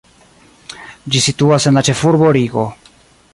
Ĝi 1.15 1.21
situas 1.25 1.69
en 1.71 1.77
la 1.81 1.85
ĉefurbo 1.91 2.33
Rigo. 2.39 2.65